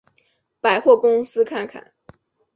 [0.59, 1.93] 百货公司看看